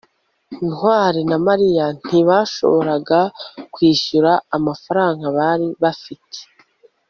[0.65, 3.19] ntwali na mariya ntibashoboraga
[3.73, 6.39] kwishyura amafaranga bari bafite